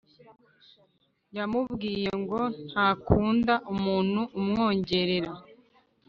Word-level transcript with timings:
yamubwiye 1.37 2.09
ngo 2.21 2.41
ntakunda 2.69 3.53
umuntu 3.73 4.21
umwongorera 4.39 5.31